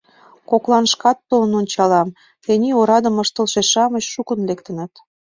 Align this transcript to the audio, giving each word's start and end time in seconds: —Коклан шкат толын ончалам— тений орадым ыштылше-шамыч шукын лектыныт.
—Коклан 0.49 0.85
шкат 0.93 1.17
толын 1.29 1.53
ончалам— 1.59 2.09
тений 2.43 2.77
орадым 2.81 3.15
ыштылше-шамыч 3.23 4.05
шукын 4.13 4.39
лектыныт. 4.47 4.93